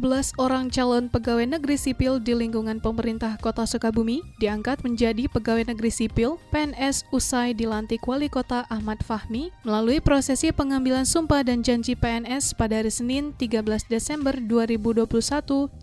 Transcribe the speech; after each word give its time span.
Belas 0.00 0.32
orang 0.40 0.72
calon 0.72 1.12
pegawai 1.12 1.44
negeri 1.44 1.76
sipil 1.76 2.16
di 2.16 2.32
lingkungan 2.32 2.80
pemerintah 2.80 3.36
Kota 3.36 3.68
Sukabumi 3.68 4.24
diangkat 4.40 4.80
menjadi 4.80 5.28
pegawai 5.28 5.68
negeri 5.68 5.92
sipil 5.92 6.40
PNS 6.48 7.04
usai 7.12 7.52
dilantik 7.52 8.00
Wali 8.08 8.32
Kota 8.32 8.64
Ahmad 8.72 9.04
Fahmi 9.04 9.52
melalui 9.60 10.00
prosesi 10.00 10.48
pengambilan 10.56 11.04
sumpah 11.04 11.44
dan 11.44 11.60
janji 11.60 11.92
PNS 11.92 12.56
pada 12.56 12.80
hari 12.80 12.88
Senin 12.88 13.36
13 13.36 13.92
Desember 13.92 14.32
2021 14.40 15.04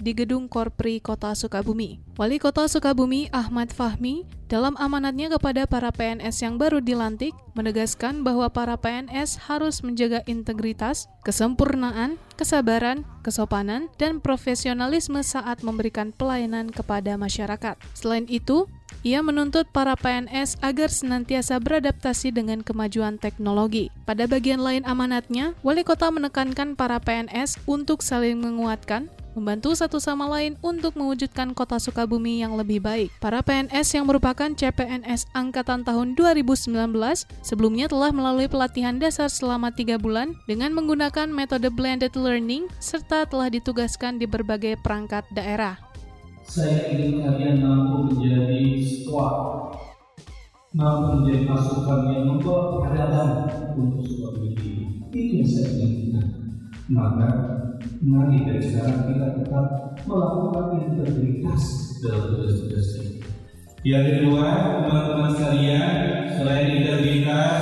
di 0.01 0.11
Gedung 0.17 0.49
Korpri 0.49 0.97
Kota 0.97 1.37
Sukabumi. 1.37 2.01
Wali 2.17 2.41
Kota 2.41 2.65
Sukabumi 2.65 3.29
Ahmad 3.29 3.69
Fahmi 3.69 4.25
dalam 4.53 4.77
amanatnya 4.77 5.33
kepada 5.33 5.65
para 5.65 5.89
PNS 5.89 6.45
yang 6.45 6.61
baru 6.61 6.77
dilantik, 6.77 7.33
menegaskan 7.57 8.21
bahwa 8.21 8.45
para 8.53 8.77
PNS 8.77 9.49
harus 9.49 9.81
menjaga 9.81 10.21
integritas, 10.29 11.09
kesempurnaan, 11.25 12.21
kesabaran, 12.43 13.07
kesopanan, 13.23 13.87
dan 13.95 14.19
profesionalisme 14.19 15.23
saat 15.23 15.63
memberikan 15.63 16.11
pelayanan 16.11 16.67
kepada 16.67 17.15
masyarakat. 17.15 17.79
Selain 17.95 18.27
itu, 18.27 18.67
ia 19.07 19.23
menuntut 19.23 19.63
para 19.71 19.95
PNS 19.95 20.59
agar 20.59 20.91
senantiasa 20.91 21.63
beradaptasi 21.63 22.35
dengan 22.35 22.59
kemajuan 22.59 23.15
teknologi. 23.15 23.87
Pada 24.03 24.27
bagian 24.27 24.59
lain 24.59 24.83
amanatnya, 24.83 25.55
Wali 25.63 25.87
Kota 25.87 26.11
menekankan 26.11 26.75
para 26.75 26.99
PNS 26.99 27.63
untuk 27.63 28.03
saling 28.03 28.43
menguatkan, 28.43 29.07
membantu 29.33 29.73
satu 29.73 29.97
sama 29.97 30.29
lain 30.29 30.57
untuk 30.61 30.93
mewujudkan 30.97 31.51
kota 31.57 31.81
Sukabumi 31.81 32.41
yang 32.41 32.53
lebih 32.53 32.79
baik. 32.81 33.09
Para 33.17 33.41
PNS 33.41 33.97
yang 33.97 34.05
merupakan 34.05 34.49
CPNS 34.53 35.29
Angkatan 35.33 35.81
tahun 35.85 36.13
2019 36.17 36.73
sebelumnya 37.41 37.89
telah 37.89 38.13
melalui 38.13 38.45
pelatihan 38.45 38.97
dasar 39.01 39.29
selama 39.29 39.73
tiga 39.73 39.97
bulan 39.97 40.37
dengan 40.45 40.71
menggunakan 40.77 41.29
metode 41.29 41.69
blended 41.73 42.13
learning 42.13 42.69
serta 42.77 43.25
telah 43.25 43.49
ditugaskan 43.49 44.21
di 44.21 44.29
berbagai 44.29 44.77
perangkat 44.81 45.25
daerah. 45.33 45.77
Saya 46.43 46.91
ingin 46.91 47.23
kalian 47.23 47.63
mampu 47.63 48.13
menjadi 48.13 48.83
squad, 48.83 49.73
mampu 50.75 51.23
menjadi 51.23 51.47
pasukan 51.47 51.99
yang 52.11 52.25
membawa 52.35 52.63
peradaban 52.83 53.29
untuk 53.79 54.03
Sukabumi. 54.05 54.53
Itu 55.09 55.17
yang 55.39 55.47
saya 55.47 55.69
inginkan. 55.79 56.27
Maka 56.91 57.29
mari 58.03 58.43
dari 58.43 58.63
sekarang 58.63 59.11
kita 59.11 59.27
tetap 59.39 59.65
melakukan 60.03 60.65
integritas 60.83 61.63
dalam 62.03 62.35
tugas-tugas 62.35 62.87
kita. 62.99 63.29
Yang 63.83 64.03
kedua, 64.15 64.47
teman-teman 64.83 65.31
sekalian, 65.35 65.91
selain 66.39 66.67
integritas 66.71 67.61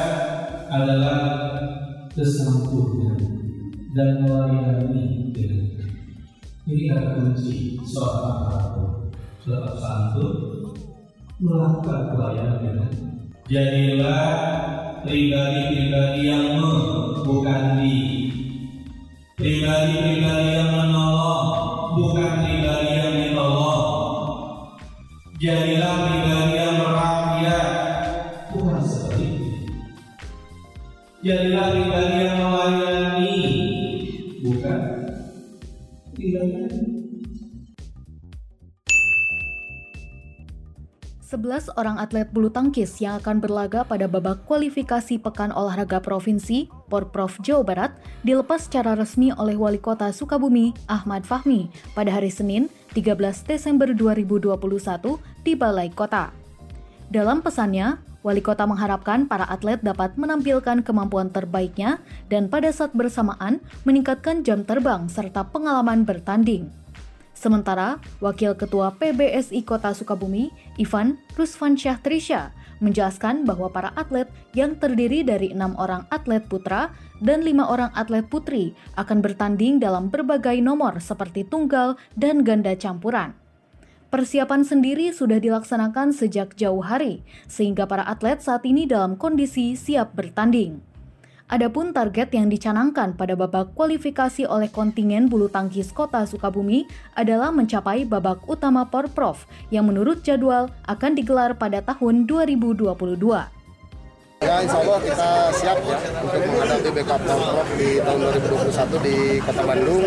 adalah 0.69 1.17
kesantunan 2.13 3.19
dan 3.91 4.23
melayani 4.23 5.31
dengan 5.35 5.71
ini 6.69 6.87
kata 6.87 7.19
kunci 7.19 7.75
seorang 7.83 8.47
apa 8.47 8.55
pun 8.77 8.89
seorang 9.43 9.75
santun 9.75 10.31
melakukan 11.41 11.99
pelayanan 12.15 12.59
dengan 12.63 12.91
jadilah 13.51 14.27
pribadi-pribadi 15.03 16.21
yang 16.23 16.61
bukan 17.25 17.81
di 17.81 17.95
pribadi-pribadi 19.41 20.53
yang 20.53 20.69
menolong 20.69 21.49
bukan 21.97 22.45
pribadi 22.45 22.89
yang 22.93 23.13
ditolong 23.25 23.81
jadilah 25.41 25.80
11 41.41 41.73
orang 41.73 41.97
atlet 41.97 42.29
bulu 42.29 42.53
tangkis 42.53 43.01
yang 43.01 43.17
akan 43.17 43.41
berlaga 43.41 43.81
pada 43.81 44.05
babak 44.05 44.45
kualifikasi 44.45 45.17
Pekan 45.17 45.49
Olahraga 45.49 45.97
Provinsi 45.97 46.69
Porprov 46.85 47.33
Jawa 47.41 47.65
Barat 47.65 47.91
dilepas 48.21 48.69
secara 48.69 48.93
resmi 48.93 49.33
oleh 49.33 49.57
Wali 49.57 49.81
Kota 49.81 50.13
Sukabumi 50.13 50.69
Ahmad 50.85 51.25
Fahmi 51.25 51.73
pada 51.97 52.13
hari 52.13 52.29
Senin 52.29 52.69
13 52.93 53.17
Desember 53.49 53.89
2021 53.89 54.53
di 55.41 55.57
Balai 55.57 55.89
Kota. 55.89 56.29
Dalam 57.09 57.41
pesannya, 57.41 57.97
Wali 58.21 58.45
Kota 58.45 58.69
mengharapkan 58.69 59.25
para 59.25 59.49
atlet 59.49 59.81
dapat 59.81 60.13
menampilkan 60.21 60.85
kemampuan 60.85 61.33
terbaiknya 61.33 61.97
dan 62.29 62.53
pada 62.53 62.69
saat 62.69 62.93
bersamaan 62.93 63.65
meningkatkan 63.81 64.45
jam 64.45 64.61
terbang 64.61 65.09
serta 65.09 65.49
pengalaman 65.49 66.05
bertanding. 66.05 66.69
Sementara, 67.41 67.97
Wakil 68.21 68.53
Ketua 68.53 68.93
PBSI 69.01 69.65
Kota 69.65 69.97
Sukabumi, 69.97 70.53
Ivan 70.77 71.17
Rusfansyah 71.33 71.97
Trisha, 72.05 72.53
menjelaskan 72.77 73.49
bahwa 73.49 73.65
para 73.73 73.89
atlet 73.97 74.29
yang 74.53 74.77
terdiri 74.77 75.25
dari 75.25 75.49
enam 75.49 75.73
orang 75.81 76.05
atlet 76.13 76.45
putra 76.45 76.93
dan 77.17 77.41
lima 77.41 77.65
orang 77.65 77.89
atlet 77.97 78.21
putri 78.29 78.77
akan 78.93 79.25
bertanding 79.25 79.81
dalam 79.81 80.13
berbagai 80.13 80.61
nomor 80.61 81.01
seperti 81.01 81.41
tunggal 81.41 81.97
dan 82.13 82.45
ganda 82.45 82.77
campuran. 82.77 83.33
Persiapan 84.13 84.61
sendiri 84.61 85.09
sudah 85.09 85.41
dilaksanakan 85.41 86.13
sejak 86.13 86.53
jauh 86.53 86.85
hari, 86.85 87.25
sehingga 87.49 87.89
para 87.89 88.05
atlet 88.05 88.37
saat 88.37 88.61
ini 88.69 88.85
dalam 88.85 89.17
kondisi 89.17 89.73
siap 89.73 90.13
bertanding. 90.13 90.90
Adapun 91.51 91.91
target 91.91 92.31
yang 92.31 92.47
dicanangkan 92.47 93.19
pada 93.19 93.35
babak 93.35 93.75
kualifikasi 93.75 94.47
oleh 94.47 94.71
kontingen 94.71 95.27
bulu 95.27 95.51
tangkis 95.51 95.91
Kota 95.91 96.23
Sukabumi 96.23 96.87
adalah 97.11 97.51
mencapai 97.51 98.07
babak 98.07 98.39
utama 98.47 98.87
Porprov 98.87 99.43
yang 99.67 99.83
menurut 99.83 100.23
jadwal 100.23 100.71
akan 100.87 101.11
digelar 101.11 101.51
pada 101.59 101.83
tahun 101.83 102.23
2022. 102.23 102.95
Ya 104.47 104.63
insya 104.63 104.79
Allah 104.79 104.99
kita 105.03 105.29
siap 105.51 105.77
ya 105.83 105.99
untuk 106.23 106.39
menghadapi 106.39 106.87
BK 106.87 107.11
Porprov 107.19 107.67
di 107.75 107.89
tahun 107.99 108.19
2021 108.71 109.07
di 109.11 109.17
Kota 109.43 109.63
Bandung. 109.67 110.05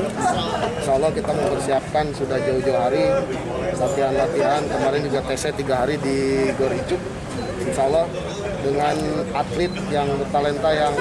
Insya 0.81 0.93
Allah 0.97 1.11
kita 1.13 1.31
mempersiapkan 1.37 2.05
sudah 2.17 2.39
jauh-jauh 2.41 2.81
hari 2.89 3.05
latihan-latihan. 3.77 4.65
Kemarin 4.65 5.01
juga 5.13 5.21
tesnya 5.29 5.53
tiga 5.53 5.75
hari 5.85 6.01
di 6.01 6.49
Gorijuk. 6.57 7.05
Insya 7.69 7.85
Allah 7.85 8.09
dengan 8.65 8.97
atlet 9.37 9.73
yang 9.93 10.09
bertalenta 10.17 10.71
yang 10.73 10.95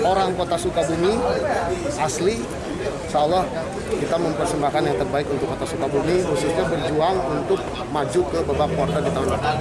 orang 0.00 0.32
kota 0.32 0.56
Sukabumi 0.56 1.12
asli 2.00 2.40
Insya 2.84 3.24
Allah 3.24 3.44
kita 3.88 4.16
mempersembahkan 4.18 4.82
yang 4.84 4.96
terbaik 4.98 5.26
untuk 5.30 5.46
kota 5.56 5.64
Sukabumi 5.68 6.20
khususnya 6.24 6.64
berjuang 6.68 7.16
untuk 7.32 7.60
maju 7.92 8.20
ke 8.28 8.38
babak 8.44 8.68
quarter 8.76 9.00
di 9.00 9.10
tahun 9.14 9.28
depan. 9.38 9.54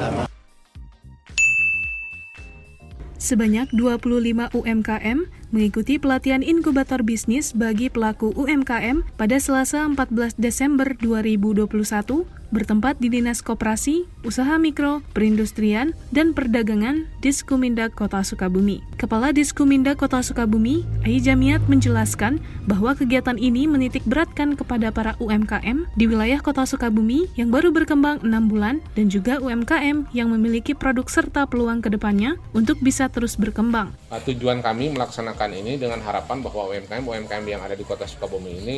Sebanyak 3.23 3.67
25 3.71 4.51
UMKM 4.51 5.19
mengikuti 5.53 6.01
pelatihan 6.01 6.41
inkubator 6.41 7.05
bisnis 7.05 7.53
bagi 7.53 7.85
pelaku 7.93 8.33
UMKM 8.33 9.05
pada 9.15 9.37
Selasa 9.37 9.85
14 9.85 10.33
Desember 10.41 10.97
2021 10.97 12.25
bertempat 12.53 13.01
di 13.01 13.09
Dinas 13.09 13.41
Koperasi, 13.41 14.05
Usaha 14.21 14.61
Mikro, 14.61 15.01
Perindustrian, 15.17 15.97
dan 16.13 16.37
Perdagangan 16.37 17.09
Diskumindag 17.25 17.97
Kota 17.97 18.21
Sukabumi. 18.21 18.85
Kepala 19.01 19.33
Diskumindag 19.33 19.97
Kota 19.97 20.21
Sukabumi, 20.21 20.85
Ai 21.01 21.17
Jamiat 21.17 21.65
menjelaskan 21.65 22.37
bahwa 22.69 22.93
kegiatan 22.93 23.41
ini 23.41 23.65
menitik 23.65 24.05
beratkan 24.05 24.53
kepada 24.53 24.93
para 24.93 25.17
UMKM 25.17 25.89
di 25.97 26.05
wilayah 26.05 26.37
Kota 26.39 26.69
Sukabumi 26.69 27.25
yang 27.33 27.49
baru 27.49 27.73
berkembang 27.73 28.21
6 28.21 28.29
bulan 28.45 28.85
dan 28.93 29.09
juga 29.09 29.41
UMKM 29.41 30.13
yang 30.13 30.29
memiliki 30.29 30.77
produk 30.77 31.09
serta 31.09 31.49
peluang 31.49 31.81
ke 31.81 31.89
depannya 31.89 32.37
untuk 32.53 32.77
bisa 32.85 33.09
terus 33.09 33.33
berkembang. 33.33 33.97
Nah, 34.13 34.21
tujuan 34.21 34.61
kami 34.61 34.93
melaksanakan 34.93 35.42
ini 35.51 35.75
dengan 35.75 35.99
harapan 35.99 36.39
bahwa 36.39 36.71
UMKM-UMKM 36.71 37.43
yang 37.43 37.61
ada 37.65 37.75
di 37.75 37.83
Kota 37.83 38.07
Sukabumi 38.07 38.63
ini 38.63 38.77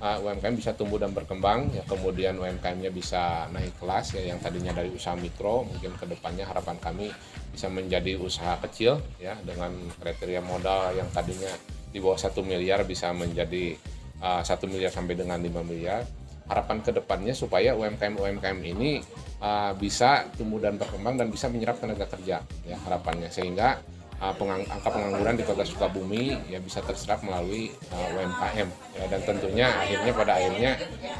uh, 0.00 0.18
UMKM 0.18 0.56
bisa 0.56 0.72
tumbuh 0.74 0.98
dan 0.98 1.12
berkembang 1.14 1.70
ya. 1.76 1.84
Kemudian 1.86 2.40
UMKM-nya 2.40 2.90
bisa 2.90 3.46
naik 3.52 3.76
kelas 3.78 4.16
ya 4.16 4.32
yang 4.34 4.40
tadinya 4.40 4.74
dari 4.74 4.90
usaha 4.90 5.14
mikro 5.14 5.68
mungkin 5.68 5.94
ke 5.94 6.08
depannya 6.08 6.48
harapan 6.48 6.80
kami 6.80 7.12
bisa 7.52 7.68
menjadi 7.68 8.16
usaha 8.16 8.56
kecil 8.64 8.98
ya 9.20 9.36
dengan 9.44 9.70
kriteria 10.00 10.40
modal 10.42 10.96
yang 10.96 11.06
tadinya 11.12 11.52
di 11.90 11.98
bawah 11.98 12.18
satu 12.18 12.40
miliar 12.42 12.86
bisa 12.86 13.12
menjadi 13.12 13.76
uh, 14.22 14.42
satu 14.42 14.66
uh, 14.66 14.70
miliar 14.72 14.90
sampai 14.90 15.14
dengan 15.14 15.38
5 15.38 15.62
miliar. 15.62 16.02
Harapan 16.50 16.82
ke 16.82 16.90
depannya 16.90 17.30
supaya 17.30 17.78
UMKM 17.78 18.18
UMKM 18.18 18.58
ini 18.66 18.98
uh, 19.38 19.70
bisa 19.78 20.26
tumbuh 20.34 20.58
dan 20.58 20.74
berkembang 20.74 21.14
dan 21.14 21.30
bisa 21.30 21.46
menyerap 21.46 21.78
tenaga 21.78 22.10
kerja 22.10 22.42
ya 22.66 22.76
harapannya. 22.82 23.30
Sehingga 23.30 23.78
uh, 24.20 24.34
pengang 24.36 24.62
angka 24.68 24.88
pengangguran 24.92 25.34
di 25.34 25.44
kota 25.44 25.64
Sukabumi 25.64 26.36
ya 26.46 26.60
bisa 26.60 26.84
terserap 26.84 27.24
melalui 27.24 27.72
uh, 27.90 28.16
UMKM 28.20 28.68
ya, 28.68 29.04
dan 29.08 29.20
tentunya 29.24 29.66
akhirnya 29.72 30.12
pada 30.12 30.32
akhirnya 30.36 30.72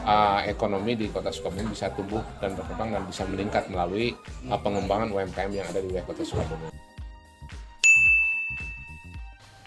uh, 0.04 0.40
ekonomi 0.44 0.92
di 0.94 1.06
kota 1.08 1.32
Sukabumi 1.32 1.72
bisa 1.72 1.88
tumbuh 1.96 2.22
dan 2.38 2.54
berkembang 2.54 2.92
dan 2.94 3.02
bisa 3.08 3.24
meningkat 3.26 3.64
melalui 3.72 4.12
uh, 4.52 4.60
pengembangan 4.60 5.08
UMKM 5.10 5.50
yang 5.50 5.66
ada 5.66 5.80
di 5.80 5.88
wilayah 5.88 6.06
kota 6.06 6.22
Sukabumi. 6.22 6.89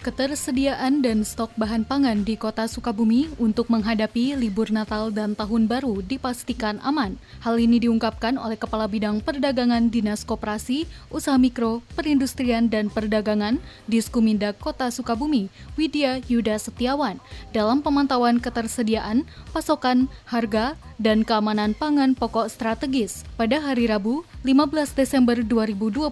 Ketersediaan 0.03 0.99
dan 0.99 1.23
stok 1.23 1.55
bahan 1.55 1.87
pangan 1.87 2.27
di 2.27 2.35
kota 2.35 2.67
Sukabumi 2.67 3.31
untuk 3.39 3.71
menghadapi 3.71 4.35
libur 4.35 4.67
Natal 4.67 5.15
dan 5.15 5.31
Tahun 5.31 5.63
Baru 5.63 6.03
dipastikan 6.03 6.75
aman. 6.83 7.15
Hal 7.39 7.55
ini 7.55 7.79
diungkapkan 7.79 8.35
oleh 8.35 8.59
Kepala 8.59 8.91
Bidang 8.91 9.23
Perdagangan 9.23 9.87
Dinas 9.87 10.27
Koperasi, 10.27 10.91
Usaha 11.07 11.39
Mikro, 11.39 11.79
Perindustrian 11.95 12.67
dan 12.67 12.91
Perdagangan 12.91 13.63
Diskumindag 13.87 14.59
Kota 14.59 14.91
Sukabumi, 14.91 15.47
Widya 15.79 16.19
Yuda 16.27 16.59
Setiawan, 16.59 17.23
dalam 17.55 17.79
pemantauan 17.79 18.43
ketersediaan, 18.43 19.23
pasokan, 19.55 20.11
harga, 20.27 20.75
dan 20.99 21.23
keamanan 21.23 21.71
pangan 21.79 22.11
pokok 22.11 22.51
strategis 22.51 23.23
pada 23.39 23.63
hari 23.63 23.87
Rabu, 23.87 24.27
15 24.43 24.99
Desember 24.99 25.39
2021 25.39 26.11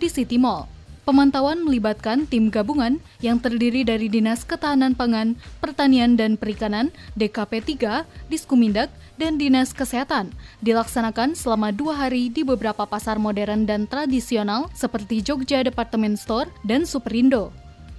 di 0.00 0.08
City 0.08 0.40
Mall. 0.40 0.73
Pemantauan 1.04 1.60
melibatkan 1.60 2.24
tim 2.24 2.48
gabungan 2.48 2.96
yang 3.20 3.36
terdiri 3.36 3.84
dari 3.84 4.08
Dinas 4.08 4.40
Ketahanan 4.40 4.96
Pangan, 4.96 5.36
Pertanian 5.60 6.16
dan 6.16 6.40
Perikanan, 6.40 6.88
DKP 7.12 7.76
3, 7.76 8.08
Diskumindag, 8.32 8.88
dan 9.20 9.36
Dinas 9.36 9.76
Kesehatan. 9.76 10.32
Dilaksanakan 10.64 11.36
selama 11.36 11.76
dua 11.76 12.08
hari 12.08 12.32
di 12.32 12.40
beberapa 12.40 12.88
pasar 12.88 13.20
modern 13.20 13.68
dan 13.68 13.84
tradisional 13.84 14.72
seperti 14.72 15.20
Jogja 15.20 15.60
Department 15.60 16.16
Store 16.16 16.48
dan 16.64 16.88
Superindo. 16.88 17.52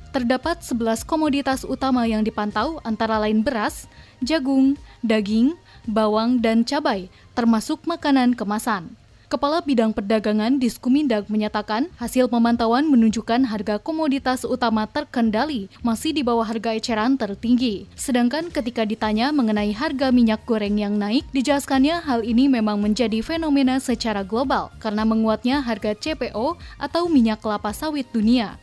Terdapat 0.10 0.66
11 0.66 1.06
komoditas 1.06 1.62
utama 1.62 2.10
yang 2.10 2.26
dipantau 2.26 2.82
antara 2.82 3.22
lain 3.22 3.46
beras, 3.46 3.86
jagung, 4.18 4.82
daging, 5.06 5.54
bawang, 5.86 6.42
dan 6.42 6.66
cabai, 6.66 7.14
termasuk 7.38 7.86
makanan 7.86 8.34
kemasan. 8.34 8.98
Kepala 9.26 9.66
Bidang 9.66 9.90
Perdagangan 9.90 10.62
Diskumindag 10.62 11.26
menyatakan 11.34 11.90
hasil 11.98 12.30
pemantauan 12.30 12.86
menunjukkan 12.86 13.50
harga 13.50 13.82
komoditas 13.82 14.46
utama 14.46 14.86
terkendali 14.86 15.66
masih 15.82 16.14
di 16.14 16.22
bawah 16.22 16.46
harga 16.46 16.78
eceran 16.78 17.18
tertinggi. 17.18 17.90
Sedangkan 17.98 18.54
ketika 18.54 18.86
ditanya 18.86 19.34
mengenai 19.34 19.74
harga 19.74 20.14
minyak 20.14 20.46
goreng 20.46 20.78
yang 20.78 21.02
naik, 21.02 21.26
dijelaskannya 21.34 22.06
hal 22.06 22.22
ini 22.22 22.46
memang 22.46 22.78
menjadi 22.78 23.26
fenomena 23.26 23.82
secara 23.82 24.22
global 24.22 24.70
karena 24.78 25.02
menguatnya 25.02 25.58
harga 25.66 25.98
CPO 25.98 26.62
atau 26.78 27.10
minyak 27.10 27.42
kelapa 27.42 27.74
sawit 27.74 28.06
dunia. 28.14 28.62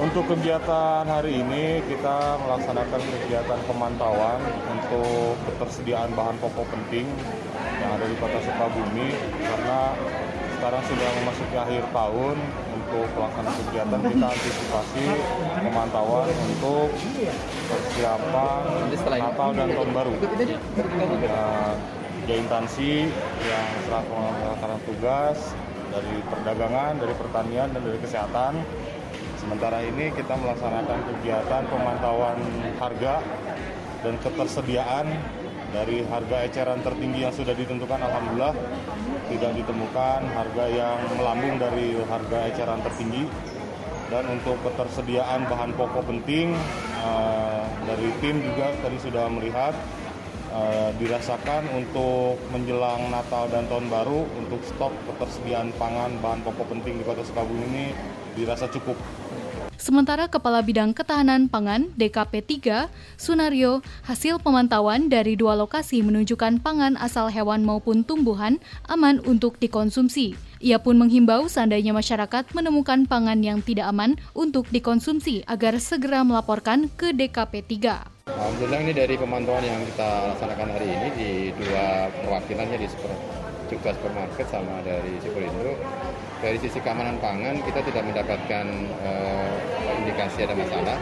Untuk 0.00 0.24
kegiatan 0.24 1.04
hari 1.04 1.44
ini 1.44 1.84
kita 1.84 2.40
melaksanakan 2.40 3.00
kegiatan 3.02 3.60
pemantauan 3.68 4.40
untuk 4.72 5.36
ketersediaan 5.44 6.16
bahan 6.16 6.40
pokok 6.40 6.64
penting 6.72 7.04
yang 7.82 7.90
ada 8.00 8.08
di 8.08 8.16
kota 8.16 8.40
Sukabumi 8.40 9.12
karena 9.36 9.92
sekarang 10.56 10.82
sudah 10.88 11.08
memasuki 11.20 11.56
akhir 11.58 11.84
tahun 11.92 12.36
untuk 12.72 13.04
pelaksanaan 13.18 13.56
kegiatan 13.68 14.00
kita 14.00 14.26
antisipasi 14.32 15.04
pemantauan 15.60 16.28
untuk 16.30 16.88
persiapan 17.68 18.62
Natal 19.20 19.50
dan 19.52 19.68
Tahun 19.76 19.90
Baru. 19.92 20.12
Dan 20.22 21.74
tiga 22.22 22.34
instansi 22.38 23.10
yang 23.44 23.66
telah 23.90 24.02
melaksanakan 24.06 24.80
tugas 24.86 25.38
dari 25.92 26.16
perdagangan, 26.24 26.92
dari 26.96 27.14
pertanian, 27.18 27.68
dan 27.74 27.80
dari 27.84 27.98
kesehatan. 28.00 28.52
Sementara 29.42 29.82
ini 29.82 30.14
kita 30.14 30.38
melaksanakan 30.38 31.02
kegiatan 31.02 31.66
pemantauan 31.66 32.38
harga 32.78 33.18
dan 34.06 34.14
ketersediaan 34.22 35.10
dari 35.74 36.06
harga 36.06 36.46
eceran 36.46 36.78
tertinggi 36.78 37.26
yang 37.26 37.34
sudah 37.34 37.50
ditentukan 37.50 37.98
alhamdulillah. 37.98 38.54
Tidak 39.34 39.52
ditemukan 39.58 40.20
harga 40.30 40.64
yang 40.70 40.94
melambung 41.18 41.58
dari 41.58 41.98
harga 42.06 42.38
eceran 42.54 42.86
tertinggi. 42.86 43.26
Dan 44.14 44.30
untuk 44.30 44.62
ketersediaan 44.62 45.50
bahan 45.50 45.74
pokok 45.74 46.06
penting 46.06 46.54
uh, 47.02 47.66
dari 47.82 48.14
tim 48.22 48.44
juga 48.46 48.70
tadi 48.78 49.00
sudah 49.02 49.26
melihat 49.26 49.74
uh, 50.54 50.94
dirasakan 51.02 51.66
untuk 51.74 52.38
menjelang 52.54 53.08
Natal 53.10 53.50
dan 53.50 53.66
Tahun 53.66 53.88
Baru 53.90 54.28
untuk 54.38 54.60
stok 54.68 54.92
ketersediaan 55.10 55.74
pangan 55.80 56.14
bahan 56.20 56.46
pokok 56.46 56.76
penting 56.76 57.00
di 57.00 57.04
Kota 57.08 57.24
Sukabumi 57.24 57.66
ini 57.72 57.86
dirasa 58.36 58.68
cukup 58.68 59.00
Sementara 59.82 60.30
Kepala 60.30 60.62
Bidang 60.62 60.94
Ketahanan 60.94 61.50
Pangan 61.50 61.90
DKP 61.98 62.62
3, 62.62 62.86
Sunario, 63.18 63.82
hasil 64.06 64.38
pemantauan 64.38 65.10
dari 65.10 65.34
dua 65.34 65.58
lokasi 65.58 66.06
menunjukkan 66.06 66.62
pangan 66.62 66.94
asal 67.02 67.26
hewan 67.26 67.66
maupun 67.66 68.06
tumbuhan 68.06 68.62
aman 68.86 69.18
untuk 69.26 69.58
dikonsumsi. 69.58 70.38
Ia 70.62 70.78
pun 70.78 71.02
menghimbau 71.02 71.50
seandainya 71.50 71.90
masyarakat 71.90 72.54
menemukan 72.54 73.10
pangan 73.10 73.42
yang 73.42 73.58
tidak 73.58 73.90
aman 73.90 74.14
untuk 74.38 74.70
dikonsumsi 74.70 75.42
agar 75.50 75.74
segera 75.82 76.22
melaporkan 76.22 76.86
ke 76.94 77.10
DKP 77.10 77.82
3. 77.82 78.30
Alhamdulillah 78.30 78.80
ini 78.86 78.94
dari 78.94 79.18
pemantauan 79.18 79.66
yang 79.66 79.82
kita 79.82 80.30
laksanakan 80.30 80.78
hari 80.78 80.94
ini 80.94 81.08
di 81.18 81.30
dua 81.58 82.06
perwakilannya 82.22 82.78
di 82.78 82.86
super, 82.86 83.10
juga 83.66 83.90
supermarket 83.98 84.46
sama 84.46 84.78
dari 84.86 85.18
Superindo 85.18 85.74
dari 86.42 86.58
sisi 86.58 86.82
keamanan 86.82 87.22
pangan 87.22 87.62
kita 87.62 87.80
tidak 87.86 88.02
mendapatkan 88.02 88.66
uh, 89.06 89.54
indikasi 90.02 90.42
ada 90.42 90.58
masalah. 90.58 90.98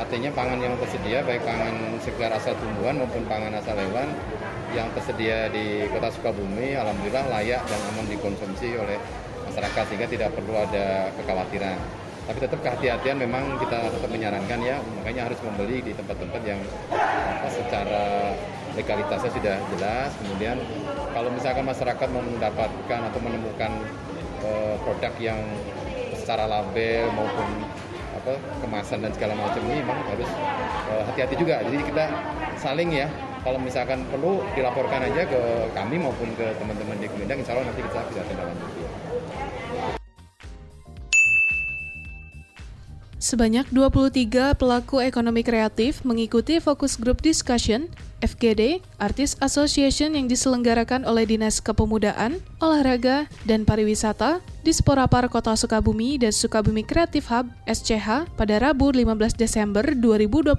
Artinya 0.00 0.30
pangan 0.32 0.58
yang 0.62 0.74
tersedia 0.80 1.20
baik 1.26 1.44
pangan 1.44 2.00
segar 2.00 2.32
asal 2.32 2.56
tumbuhan 2.56 2.96
maupun 2.96 3.28
pangan 3.28 3.52
asal 3.60 3.76
hewan 3.76 4.08
yang 4.72 4.88
tersedia 4.96 5.52
di 5.52 5.84
Kota 5.92 6.08
Sukabumi 6.08 6.72
alhamdulillah 6.72 7.28
layak 7.28 7.60
dan 7.68 7.80
aman 7.92 8.06
dikonsumsi 8.08 8.78
oleh 8.78 8.96
masyarakat 9.50 9.84
sehingga 9.90 10.08
tidak 10.08 10.30
perlu 10.32 10.54
ada 10.56 11.12
kekhawatiran. 11.20 11.76
Tapi 12.28 12.38
tetap 12.44 12.60
kehati-hatian 12.60 13.16
memang 13.16 13.56
kita 13.56 13.88
tetap 13.88 14.10
menyarankan 14.12 14.60
ya, 14.60 14.76
makanya 15.00 15.32
harus 15.32 15.40
membeli 15.40 15.80
di 15.80 15.96
tempat-tempat 15.96 16.42
yang 16.44 16.60
secara 17.48 18.36
legalitasnya 18.76 19.32
sudah 19.32 19.56
jelas. 19.72 20.12
Kemudian 20.20 20.60
kalau 21.16 21.32
misalkan 21.32 21.64
masyarakat 21.64 22.08
mendapatkan 22.12 23.00
atau 23.08 23.20
menemukan 23.24 23.72
uh, 24.44 24.74
produk 24.82 25.12
yang 25.18 25.40
secara 26.18 26.44
label 26.44 27.08
maupun 27.16 27.48
apa 28.18 28.34
kemasan 28.60 29.00
dan 29.00 29.12
segala 29.14 29.32
macam 29.38 29.62
ini 29.70 29.80
memang 29.80 29.96
harus 30.10 30.28
eh, 30.90 31.02
hati-hati 31.08 31.34
uh, 31.36 31.40
juga. 31.40 31.56
Jadi 31.64 31.76
kita 31.88 32.04
saling 32.60 32.90
ya 32.92 33.08
kalau 33.46 33.56
misalkan 33.62 34.04
perlu 34.10 34.44
dilaporkan 34.52 35.08
aja 35.08 35.24
ke 35.24 35.40
kami 35.72 35.96
maupun 35.96 36.28
ke 36.36 36.52
teman-teman 36.58 37.00
di 37.00 37.06
Kemendak, 37.08 37.40
insya 37.40 37.56
Allah 37.56 37.70
nanti 37.70 37.80
kita 37.80 38.00
bisa 38.10 38.20
tindak 38.28 38.44
lanjuti. 38.50 38.82
Sebanyak 43.18 43.66
23 43.74 44.54
pelaku 44.54 45.02
ekonomi 45.02 45.42
kreatif 45.42 46.06
mengikuti 46.06 46.62
fokus 46.62 46.94
group 46.94 47.18
discussion 47.20 47.90
FGD, 48.18 48.82
Artis 48.98 49.38
Association 49.38 50.14
yang 50.18 50.26
diselenggarakan 50.26 51.06
oleh 51.06 51.24
Dinas 51.26 51.62
Kepemudaan, 51.62 52.42
Olahraga, 52.58 53.30
dan 53.46 53.62
Pariwisata 53.62 54.42
di 54.68 54.74
Sporapar 54.74 55.30
Kota 55.32 55.56
Sukabumi 55.56 56.20
dan 56.20 56.34
Sukabumi 56.34 56.84
Creative 56.84 57.24
Hub 57.32 57.48
SCH 57.64 58.28
pada 58.36 58.60
Rabu 58.60 58.92
15 58.92 59.38
Desember 59.38 59.80
2021 59.96 60.52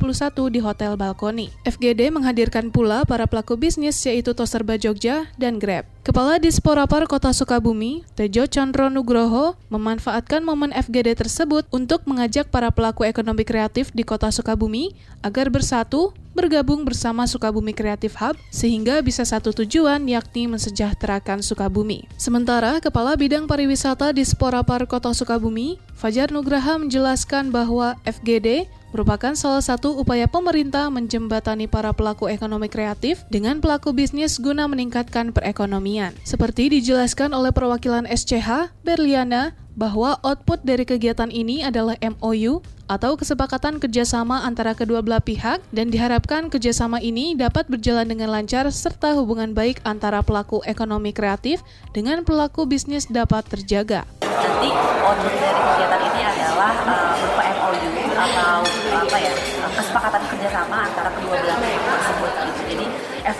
di 0.49 0.59
Hotel 0.63 0.97
Balkoni. 0.97 1.53
FGD 1.67 2.09
menghadirkan 2.09 2.73
pula 2.73 3.05
para 3.05 3.29
pelaku 3.29 3.53
bisnis 3.59 4.01
yaitu 4.07 4.33
Toserba 4.33 4.81
Jogja 4.81 5.29
dan 5.37 5.61
Grab. 5.61 5.85
Kepala 6.01 6.41
Disporapar 6.41 7.05
Kota 7.05 7.29
Sukabumi, 7.35 8.01
Tejo 8.17 8.49
Chandro 8.49 8.89
Nugroho, 8.89 9.53
memanfaatkan 9.69 10.41
momen 10.41 10.73
FGD 10.73 11.13
tersebut 11.13 11.69
untuk 11.69 12.01
mengajak 12.09 12.49
para 12.49 12.73
pelaku 12.73 13.05
ekonomi 13.05 13.45
kreatif 13.45 13.93
di 13.93 14.01
Kota 14.01 14.33
Sukabumi 14.33 14.97
agar 15.21 15.53
bersatu 15.53 16.17
bergabung 16.39 16.87
bersama 16.87 17.27
Sukabumi 17.27 17.75
Creative 17.75 18.15
Hub 18.23 18.39
sehingga 18.47 19.03
bisa 19.03 19.27
satu 19.27 19.51
tujuan 19.51 20.07
yakni 20.07 20.47
mensejahterakan 20.47 21.43
Sukabumi. 21.43 22.07
Sementara 22.15 22.79
Kepala 22.79 23.19
Bidang 23.19 23.43
Pariwisata 23.43 24.15
di 24.15 24.23
Sporapar 24.23 24.87
Kota 24.87 25.11
Sukabumi, 25.11 25.75
Fajar 25.99 26.31
Nugraha 26.31 26.79
menjelaskan 26.79 27.51
bahwa 27.51 27.99
FGD 28.07 28.71
merupakan 28.91 29.33
salah 29.37 29.61
satu 29.61 29.97
upaya 29.97 30.25
pemerintah 30.25 30.87
menjembatani 30.93 31.69
para 31.69 31.93
pelaku 31.93 32.29
ekonomi 32.29 32.67
kreatif 32.67 33.23
dengan 33.33 33.61
pelaku 33.61 33.93
bisnis 33.93 34.41
guna 34.41 34.65
meningkatkan 34.65 35.33
perekonomian. 35.33 36.13
Seperti 36.25 36.73
dijelaskan 36.73 37.33
oleh 37.33 37.53
perwakilan 37.53 38.09
SCH, 38.09 38.73
Berliana, 38.85 39.57
bahwa 39.79 40.19
output 40.27 40.59
dari 40.67 40.83
kegiatan 40.83 41.31
ini 41.31 41.63
adalah 41.63 41.95
MOU 42.03 42.59
atau 42.89 43.15
kesepakatan 43.15 43.77
kerjasama 43.79 44.43
antara 44.43 44.75
kedua 44.75 44.99
belah 44.99 45.23
pihak 45.23 45.63
dan 45.71 45.87
diharapkan 45.87 46.49
kerjasama 46.49 46.97
ini 46.99 47.37
dapat 47.37 47.69
berjalan 47.71 48.09
dengan 48.09 48.33
lancar 48.33 48.67
serta 48.73 49.13
hubungan 49.15 49.55
baik 49.55 49.79
antara 49.85 50.25
pelaku 50.25 50.59
ekonomi 50.67 51.13
kreatif 51.13 51.61
dengan 51.93 52.27
pelaku 52.27 52.65
bisnis 52.65 53.05
dapat 53.07 53.45
terjaga. 53.47 54.03
nanti 54.19 54.69
output 55.05 55.33
dari 55.37 55.61
kegiatan 55.63 56.01
ini 56.11 56.21
adalah 56.27 56.73
uh, 56.83 57.13
berupa 57.15 57.43
MOU 57.55 57.89
atau 58.19 58.57
apa 58.99 59.17
ya 59.21 59.31
kesepakatan 59.79 60.21
kerjasama 60.27 60.77
antara 60.91 61.09
kedua 61.15 61.35
belah 61.39 61.57
pihak 61.61 61.83
tersebut 61.87 62.31
gitu. 62.35 62.61
Jadi 62.67 62.85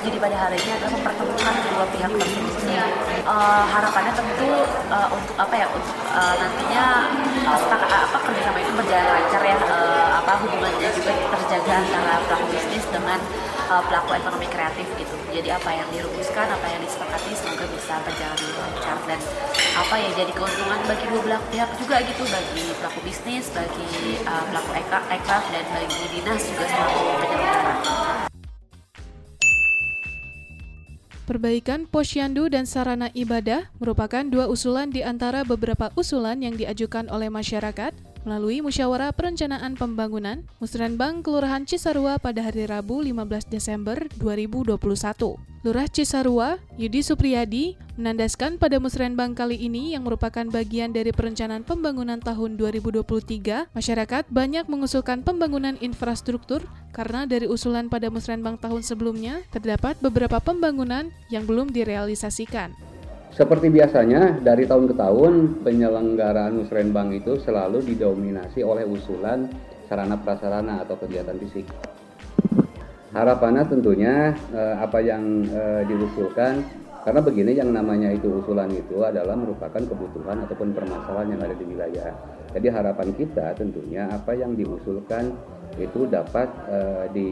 FGD 0.10 0.26
pada 0.26 0.42
hari 0.42 0.58
ini 0.58 0.74
adalah 0.74 0.94
mempertemukan 0.98 1.54
kedua 1.70 1.86
pihak 1.94 2.12
tersebut. 2.18 2.54
Uh, 3.30 3.64
harapannya 3.70 4.10
tentu 4.18 4.50
uh, 4.90 5.06
untuk 5.14 5.38
apa 5.38 5.54
ya 5.54 5.70
untuk 5.70 5.94
uh, 6.18 6.34
nantinya 6.34 6.86
uh, 7.46 8.06
apa 8.10 8.18
kerjasama 8.26 8.58
itu 8.58 8.74
berjalan 8.74 9.06
lancar 9.06 9.42
ya 9.46 9.58
uh, 9.70 10.10
apa 10.18 10.34
hubungannya 10.42 10.90
juga 10.98 11.14
terjaga 11.14 11.74
antara 11.86 12.14
pelaku 12.26 12.46
bisnis 12.50 12.86
dengan 12.90 13.22
uh, 13.70 13.86
pelaku 13.86 14.18
ekonomi 14.18 14.50
kreatif 14.50 14.90
gitu. 14.98 15.14
Jadi 15.30 15.50
apa 15.54 15.70
yang 15.78 15.86
dirumuskan, 15.94 16.48
apa 16.58 16.66
yang 16.74 16.82
disepakati 16.82 17.30
semoga 17.38 17.70
bisa 17.70 17.94
berjalan 18.02 18.38
lancar 18.58 18.98
dan 19.06 19.22
apa 19.78 19.94
ya 19.94 20.10
jadi 20.26 20.32
keuntungan 20.34 20.80
bagi 20.90 21.06
dua 21.06 21.22
belah 21.22 21.42
pihak 21.54 21.70
juga 21.78 22.02
gitu 22.02 22.24
bagi 22.26 22.66
pelaku 22.82 23.00
bisnis, 23.06 23.46
bagi 23.54 24.18
uh, 24.26 24.42
pelaku 24.50 24.74
ekraf 24.90 25.44
dan 25.54 25.66
bagi 25.70 26.02
dinas 26.18 26.42
juga 26.50 26.66
selaku 26.66 26.98
penyelenggara. 27.22 28.30
Perbaikan 31.30 31.86
posyandu 31.86 32.50
dan 32.50 32.66
sarana 32.66 33.14
ibadah 33.14 33.70
merupakan 33.78 34.26
dua 34.26 34.50
usulan 34.50 34.90
di 34.90 35.06
antara 35.06 35.46
beberapa 35.46 35.94
usulan 35.94 36.42
yang 36.42 36.58
diajukan 36.58 37.06
oleh 37.06 37.30
masyarakat 37.30 37.94
melalui 38.28 38.60
Musyawarah 38.60 39.16
Perencanaan 39.16 39.76
Pembangunan 39.80 40.44
Musrenbang 40.58 41.24
Kelurahan 41.24 41.64
Cisarua 41.64 42.20
pada 42.20 42.44
hari 42.44 42.68
Rabu 42.68 43.04
15 43.04 43.48
Desember 43.48 43.98
2021. 44.20 44.80
Lurah 45.60 45.92
Cisarua, 45.92 46.56
Yudi 46.80 47.04
Supriyadi, 47.04 47.76
menandaskan 48.00 48.56
pada 48.56 48.80
Musrenbang 48.80 49.36
kali 49.36 49.60
ini 49.60 49.92
yang 49.92 50.08
merupakan 50.08 50.48
bagian 50.48 50.96
dari 50.96 51.12
perencanaan 51.12 51.68
pembangunan 51.68 52.16
tahun 52.24 52.56
2023, 52.56 53.68
masyarakat 53.76 54.24
banyak 54.32 54.72
mengusulkan 54.72 55.20
pembangunan 55.20 55.76
infrastruktur 55.84 56.64
karena 56.96 57.28
dari 57.28 57.44
usulan 57.44 57.92
pada 57.92 58.08
Musrenbang 58.08 58.56
tahun 58.56 58.88
sebelumnya 58.88 59.44
terdapat 59.52 60.00
beberapa 60.00 60.40
pembangunan 60.40 61.12
yang 61.28 61.44
belum 61.44 61.76
direalisasikan. 61.76 62.89
Seperti 63.30 63.70
biasanya, 63.70 64.42
dari 64.42 64.66
tahun 64.66 64.90
ke 64.90 64.96
tahun, 64.98 65.34
penyelenggaraan 65.62 66.60
musrenbang 66.60 67.14
itu 67.14 67.38
selalu 67.40 67.86
didominasi 67.86 68.66
oleh 68.66 68.84
usulan 68.84 69.48
sarana 69.86 70.18
prasarana 70.18 70.82
atau 70.86 70.98
kegiatan 70.98 71.38
fisik. 71.38 71.66
Harapannya 73.10 73.66
tentunya 73.66 74.38
eh, 74.54 74.76
apa 74.78 75.02
yang 75.02 75.46
eh, 75.46 75.82
diusulkan, 75.90 76.62
karena 77.06 77.22
begini 77.26 77.58
yang 77.58 77.74
namanya 77.74 78.14
itu 78.14 78.42
usulan 78.42 78.70
itu 78.70 79.02
adalah 79.02 79.34
merupakan 79.34 79.82
kebutuhan 79.82 80.46
ataupun 80.46 80.78
permasalahan 80.78 81.34
yang 81.34 81.42
ada 81.42 81.56
di 81.58 81.66
wilayah. 81.66 82.12
Jadi 82.54 82.68
harapan 82.70 83.10
kita 83.18 83.58
tentunya 83.58 84.10
apa 84.10 84.38
yang 84.38 84.54
diusulkan 84.54 85.34
itu 85.78 86.06
dapat 86.10 86.50
eh, 86.70 87.06
di 87.14 87.30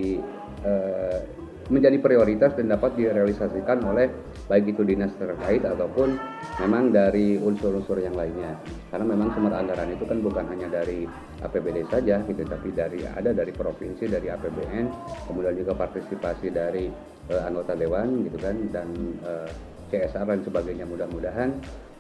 menjadi 1.70 2.02
prioritas 2.02 2.58
dan 2.58 2.74
dapat 2.74 2.98
direalisasikan 2.98 3.88
oleh 3.88 4.10
baik 4.48 4.76
itu 4.76 4.82
dinas 4.88 5.12
terkait 5.20 5.64
ataupun 5.64 6.16
memang 6.64 6.96
dari 6.96 7.36
unsur-unsur 7.38 8.00
yang 8.00 8.16
lainnya. 8.16 8.56
Karena 8.92 9.06
memang 9.08 9.36
sumber 9.36 9.54
anggaran 9.56 9.92
itu 9.92 10.04
kan 10.08 10.20
bukan 10.24 10.46
hanya 10.52 10.68
dari 10.72 11.04
APBD 11.44 11.88
saja 11.92 12.24
gitu, 12.24 12.44
tapi 12.48 12.72
dari 12.72 13.04
ada 13.04 13.36
dari 13.36 13.52
provinsi, 13.52 14.08
dari 14.08 14.28
APBN, 14.32 14.86
kemudian 15.28 15.56
juga 15.60 15.76
partisipasi 15.76 16.48
dari 16.52 16.88
uh, 17.32 17.42
anggota 17.44 17.76
dewan 17.76 18.26
gitu 18.28 18.38
kan 18.40 18.56
dan 18.72 18.88
uh, 19.24 19.48
eh, 19.92 20.04
CSR 20.08 20.28
dan 20.28 20.42
sebagainya 20.44 20.86
mudah-mudahan 20.88 21.50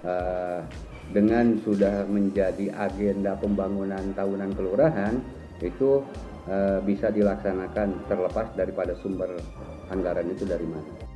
uh, 0.07 0.59
dengan 1.11 1.55
sudah 1.63 2.03
menjadi 2.07 2.71
agenda 2.75 3.35
pembangunan 3.39 4.11
tahunan 4.15 4.51
kelurahan 4.55 5.15
itu 5.63 6.03
Eh, 6.47 6.79
bisa 6.79 7.11
dilaksanakan 7.11 8.07
terlepas 8.07 8.55
daripada 8.55 8.95
sumber 9.03 9.35
anggaran 9.91 10.31
itu 10.31 10.47
dari 10.47 10.63
mana. 10.63 11.06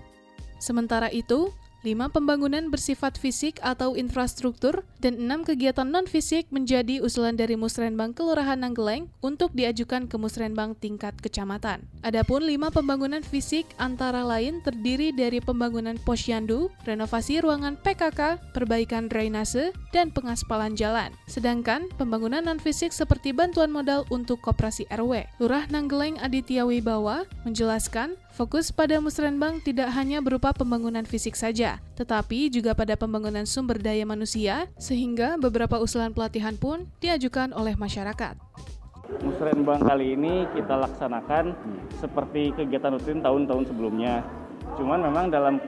Sementara 0.62 1.10
itu, 1.10 1.50
lima 1.82 2.14
pembangunan 2.14 2.70
bersifat 2.70 3.18
fisik 3.18 3.58
atau 3.66 3.98
infrastruktur, 3.98 4.86
dan 5.02 5.18
enam 5.18 5.42
kegiatan 5.42 5.90
non-fisik 5.90 6.48
menjadi 6.54 7.02
usulan 7.02 7.34
dari 7.34 7.58
Musrenbang 7.58 8.14
Kelurahan 8.14 8.62
Nanggeleng 8.62 9.10
untuk 9.26 9.50
diajukan 9.58 10.06
ke 10.06 10.16
Musrenbang 10.22 10.78
tingkat 10.78 11.18
kecamatan. 11.18 11.82
Adapun 12.06 12.46
lima 12.46 12.70
pembangunan 12.70 13.26
fisik 13.26 13.66
antara 13.82 14.22
lain 14.22 14.62
terdiri 14.62 15.10
dari 15.10 15.42
pembangunan 15.42 15.98
posyandu, 16.06 16.70
renovasi 16.86 17.42
ruangan 17.42 17.82
PKK, 17.82 18.54
perbaikan 18.54 19.10
drainase, 19.10 19.74
dan 19.90 20.14
pengaspalan 20.14 20.78
jalan. 20.78 21.10
Sedangkan 21.26 21.90
pembangunan 21.98 22.46
non-fisik 22.46 22.94
seperti 22.94 23.34
bantuan 23.34 23.74
modal 23.74 24.06
untuk 24.14 24.38
koperasi 24.46 24.86
RW. 24.94 25.26
Lurah 25.42 25.66
Nanggeleng 25.74 26.22
Aditya 26.22 26.64
Wibawa 26.70 27.26
menjelaskan 27.44 28.22
Fokus 28.32 28.72
pada 28.72 28.96
musrenbang 29.04 29.60
tidak 29.60 29.92
hanya 29.92 30.24
berupa 30.24 30.56
pembangunan 30.56 31.04
fisik 31.04 31.36
saja, 31.36 31.84
tetapi 32.00 32.48
juga 32.48 32.72
pada 32.72 32.96
pembangunan 32.96 33.44
sumber 33.44 33.76
daya 33.76 34.08
manusia, 34.08 34.72
sehingga 34.92 35.40
beberapa 35.40 35.80
usulan 35.80 36.12
pelatihan 36.12 36.60
pun 36.60 36.84
diajukan 37.00 37.56
oleh 37.56 37.80
masyarakat. 37.80 38.36
Musrenbang 39.24 39.80
kali 39.80 40.20
ini 40.20 40.44
kita 40.52 40.76
laksanakan 40.84 41.56
seperti 42.04 42.52
kegiatan 42.60 43.00
rutin 43.00 43.24
tahun-tahun 43.24 43.72
sebelumnya. 43.72 44.20
Cuman 44.76 45.00
memang 45.00 45.32
dalam 45.32 45.64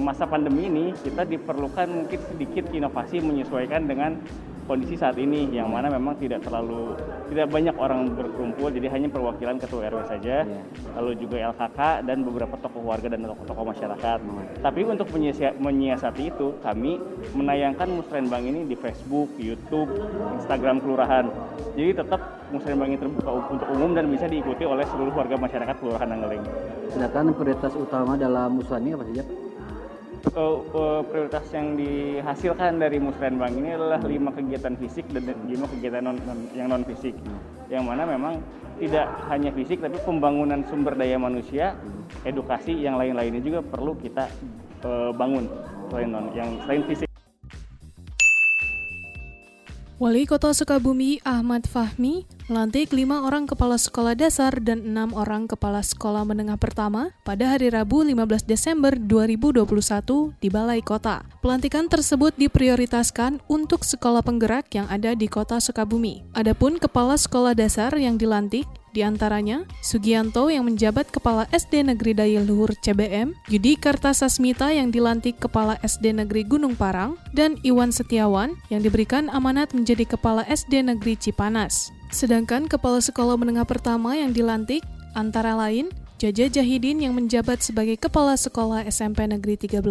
masa 0.00 0.24
pandemi 0.24 0.72
ini 0.72 0.96
kita 1.04 1.28
diperlukan 1.28 1.92
mungkin 1.92 2.20
sedikit 2.32 2.72
inovasi 2.72 3.20
menyesuaikan 3.20 3.84
dengan 3.84 4.16
kondisi 4.64 4.96
saat 4.96 5.16
ini 5.20 5.52
yang 5.52 5.68
mana 5.68 5.92
memang 5.92 6.16
tidak 6.16 6.40
terlalu 6.44 6.96
tidak 7.28 7.52
banyak 7.52 7.76
orang 7.76 8.08
berkumpul 8.16 8.72
jadi 8.72 8.88
hanya 8.92 9.08
perwakilan 9.12 9.60
ketua 9.60 9.92
RW 9.92 10.00
saja 10.08 10.44
yeah. 10.44 10.64
lalu 10.96 11.20
juga 11.20 11.52
LKK 11.52 12.08
dan 12.08 12.24
beberapa 12.24 12.56
tokoh 12.60 12.82
warga 12.84 13.12
dan 13.12 13.28
tokoh-tokoh 13.28 13.64
masyarakat 13.76 14.18
mm. 14.24 14.64
tapi 14.64 14.80
untuk 14.88 15.08
menyiasati 15.60 16.22
itu 16.32 16.56
kami 16.64 16.96
menayangkan 17.36 17.88
musrenbang 17.92 18.44
ini 18.44 18.64
di 18.64 18.76
Facebook, 18.76 19.36
YouTube, 19.36 19.92
Instagram 20.40 20.80
kelurahan 20.80 21.28
jadi 21.76 22.00
tetap 22.00 22.20
musrenbang 22.48 22.96
ini 22.96 22.98
terbuka 23.00 23.30
untuk 23.52 23.68
umum 23.68 23.92
dan 23.92 24.08
bisa 24.08 24.24
diikuti 24.24 24.64
oleh 24.64 24.84
seluruh 24.88 25.12
warga 25.12 25.36
masyarakat 25.36 25.76
kelurahan 25.76 26.08
Nanggeling 26.08 26.44
sedangkan 26.94 27.36
prioritas 27.36 27.74
utama 27.76 28.16
dalam 28.16 28.60
musrah 28.60 28.80
ini 28.80 28.94
apa 28.94 29.04
saja? 29.08 29.43
Uh, 30.32 31.04
prioritas 31.04 31.44
yang 31.52 31.76
dihasilkan 31.76 32.80
dari 32.80 32.96
musrenbang 32.96 33.52
ini 33.60 33.76
adalah 33.76 34.00
lima 34.04 34.32
kegiatan 34.32 34.74
fisik 34.80 35.04
dan 35.12 35.28
lima 35.44 35.68
kegiatan 35.68 36.00
non, 36.00 36.16
non, 36.24 36.38
yang 36.56 36.72
non 36.72 36.82
fisik 36.88 37.12
yang 37.68 37.84
mana 37.84 38.08
memang 38.08 38.40
tidak 38.80 39.06
hanya 39.30 39.50
fisik 39.54 39.78
tapi 39.80 39.96
pembangunan 40.02 40.64
sumber 40.66 40.98
daya 40.98 41.20
manusia 41.20 41.78
edukasi 42.26 42.74
yang 42.74 42.98
lain-lainnya 42.98 43.40
juga 43.40 43.60
perlu 43.62 43.94
kita 43.98 44.26
uh, 44.84 45.10
bangun. 45.14 45.46
Selain 45.90 46.08
non 46.10 46.26
yang 46.34 46.50
selain 46.64 46.82
fisik. 46.86 47.08
Wali 49.94 50.26
Kota 50.26 50.50
Sukabumi 50.50 51.22
Ahmad 51.22 51.70
Fahmi 51.70 52.26
melantik 52.44 52.92
lima 52.92 53.24
orang 53.24 53.48
kepala 53.48 53.80
sekolah 53.80 54.12
dasar 54.12 54.60
dan 54.60 54.84
enam 54.84 55.16
orang 55.16 55.48
kepala 55.48 55.80
sekolah 55.80 56.28
menengah 56.28 56.60
pertama 56.60 57.16
pada 57.24 57.56
hari 57.56 57.72
Rabu 57.72 58.04
15 58.04 58.44
Desember 58.44 58.92
2021 58.92 59.64
di 60.44 60.48
Balai 60.52 60.84
Kota. 60.84 61.24
Pelantikan 61.40 61.88
tersebut 61.88 62.36
diprioritaskan 62.36 63.40
untuk 63.48 63.88
sekolah 63.88 64.20
penggerak 64.20 64.68
yang 64.76 64.84
ada 64.92 65.16
di 65.16 65.24
Kota 65.24 65.56
Sukabumi. 65.56 66.20
Adapun 66.36 66.76
kepala 66.76 67.16
sekolah 67.16 67.56
dasar 67.56 67.96
yang 67.96 68.20
dilantik 68.20 68.68
di 68.94 69.02
antaranya, 69.02 69.66
Sugianto 69.82 70.46
yang 70.54 70.70
menjabat 70.70 71.10
Kepala 71.10 71.50
SD 71.50 71.82
Negeri 71.82 72.14
Daya 72.14 72.38
Luhur 72.38 72.70
CBM, 72.78 73.34
Yudi 73.50 73.74
Kartasasmita 73.74 74.70
yang 74.70 74.94
dilantik 74.94 75.42
Kepala 75.42 75.82
SD 75.82 76.14
Negeri 76.14 76.46
Gunung 76.46 76.78
Parang, 76.78 77.18
dan 77.34 77.58
Iwan 77.66 77.90
Setiawan 77.90 78.54
yang 78.70 78.86
diberikan 78.86 79.26
amanat 79.34 79.74
menjadi 79.74 80.14
Kepala 80.14 80.46
SD 80.46 80.86
Negeri 80.86 81.18
Cipanas. 81.18 81.90
Sedangkan 82.14 82.70
Kepala 82.70 83.02
Sekolah 83.02 83.34
Menengah 83.34 83.66
Pertama 83.66 84.14
yang 84.14 84.30
dilantik 84.30 84.86
antara 85.18 85.58
lain 85.58 85.90
Jaja 86.14 86.46
Jahidin 86.46 87.02
yang 87.02 87.18
menjabat 87.18 87.58
sebagai 87.58 87.98
Kepala 87.98 88.38
Sekolah 88.38 88.86
SMP 88.86 89.26
Negeri 89.26 89.58
13, 89.58 89.82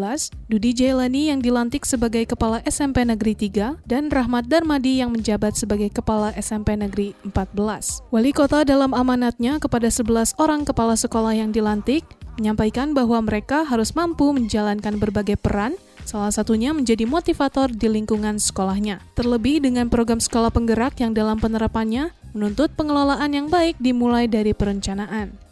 Dudi 0.47 0.71
Jailani 0.71 1.27
yang 1.27 1.43
dilantik 1.43 1.83
sebagai 1.83 2.23
Kepala 2.23 2.63
SMP 2.63 3.03
Negeri 3.03 3.35
3, 3.35 3.83
dan 3.83 4.07
Rahmat 4.07 4.47
Darmadi 4.47 5.03
yang 5.03 5.11
menjabat 5.11 5.59
sebagai 5.59 5.91
Kepala 5.91 6.31
SMP 6.39 6.79
Negeri 6.79 7.11
14. 7.27 8.07
Wali 8.07 8.31
Kota 8.31 8.63
dalam 8.63 8.95
amanatnya 8.95 9.59
kepada 9.59 9.91
11 9.91 10.39
orang 10.39 10.63
kepala 10.63 10.95
sekolah 10.95 11.35
yang 11.35 11.51
dilantik 11.51 12.07
menyampaikan 12.39 12.95
bahwa 12.95 13.19
mereka 13.19 13.67
harus 13.67 13.91
mampu 13.93 14.31
menjalankan 14.31 14.97
berbagai 14.97 15.37
peran 15.37 15.75
salah 16.03 16.31
satunya 16.31 16.71
menjadi 16.75 17.07
motivator 17.07 17.71
di 17.71 17.87
lingkungan 17.89 18.39
sekolahnya. 18.39 19.01
Terlebih 19.15 19.63
dengan 19.63 19.87
program 19.87 20.19
sekolah 20.19 20.53
penggerak 20.53 20.99
yang 20.99 21.11
dalam 21.11 21.39
penerapannya 21.41 22.13
menuntut 22.31 22.71
pengelolaan 22.77 23.31
yang 23.33 23.47
baik 23.47 23.77
dimulai 23.81 24.25
dari 24.27 24.51
perencanaan 24.51 25.43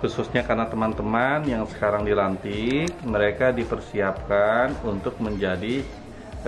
khususnya 0.00 0.40
karena 0.48 0.64
teman-teman 0.64 1.44
yang 1.44 1.68
sekarang 1.68 2.08
dilantik 2.08 2.88
mereka 3.04 3.52
dipersiapkan 3.52 4.72
untuk 4.80 5.20
menjadi 5.20 5.84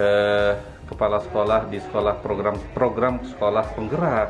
eh, 0.00 0.52
kepala 0.88 1.21
sekolah 1.21 1.69
di 1.69 1.78
sekolah 1.81 2.21
program 2.25 2.57
program 2.73 3.21
sekolah 3.25 3.64
penggerak. 3.76 4.28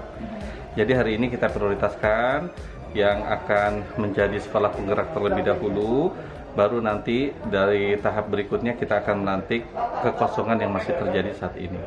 Jadi 0.74 0.92
hari 0.94 1.10
ini 1.18 1.30
kita 1.30 1.50
prioritaskan 1.50 2.50
yang 2.92 3.24
akan 3.24 3.82
menjadi 3.96 4.36
sekolah 4.42 4.70
penggerak 4.74 5.10
terlebih 5.16 5.48
dahulu, 5.48 6.12
baru 6.52 6.84
nanti 6.84 7.32
dari 7.48 7.96
tahap 8.00 8.28
berikutnya 8.28 8.76
kita 8.76 9.00
akan 9.00 9.24
melantik 9.24 9.64
kekosongan 10.04 10.60
yang 10.60 10.72
masih 10.72 10.92
terjadi 10.96 11.30
saat 11.36 11.56
ini. 11.56 11.80